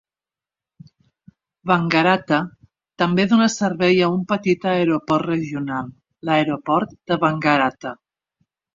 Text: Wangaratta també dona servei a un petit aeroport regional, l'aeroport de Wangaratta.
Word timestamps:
Wangaratta 1.71 2.39
també 3.03 3.27
dona 3.35 3.51
servei 3.57 4.03
a 4.07 4.11
un 4.17 4.27
petit 4.35 4.69
aeroport 4.75 5.31
regional, 5.33 5.95
l'aeroport 6.31 7.01
de 7.09 7.23
Wangaratta. 7.29 7.99